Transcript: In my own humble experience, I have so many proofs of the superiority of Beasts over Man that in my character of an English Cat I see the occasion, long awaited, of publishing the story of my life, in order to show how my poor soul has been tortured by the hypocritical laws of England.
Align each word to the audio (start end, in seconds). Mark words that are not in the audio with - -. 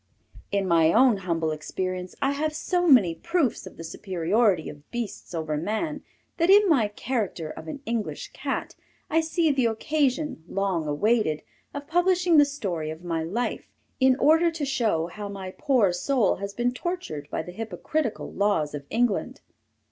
In 0.51 0.67
my 0.67 0.91
own 0.91 1.17
humble 1.17 1.51
experience, 1.51 2.15
I 2.23 2.31
have 2.31 2.55
so 2.55 2.87
many 2.87 3.13
proofs 3.13 3.67
of 3.67 3.77
the 3.77 3.83
superiority 3.83 4.67
of 4.67 4.89
Beasts 4.89 5.35
over 5.35 5.57
Man 5.57 6.01
that 6.37 6.49
in 6.49 6.67
my 6.67 6.87
character 6.87 7.51
of 7.51 7.67
an 7.67 7.81
English 7.85 8.31
Cat 8.33 8.73
I 9.11 9.21
see 9.21 9.51
the 9.51 9.67
occasion, 9.67 10.43
long 10.47 10.87
awaited, 10.87 11.43
of 11.71 11.85
publishing 11.85 12.37
the 12.39 12.45
story 12.45 12.89
of 12.89 13.03
my 13.03 13.21
life, 13.23 13.69
in 13.99 14.15
order 14.15 14.49
to 14.49 14.65
show 14.65 15.05
how 15.05 15.29
my 15.29 15.53
poor 15.55 15.93
soul 15.93 16.37
has 16.37 16.55
been 16.55 16.73
tortured 16.73 17.29
by 17.29 17.43
the 17.43 17.51
hypocritical 17.51 18.31
laws 18.33 18.73
of 18.73 18.87
England. 18.89 19.41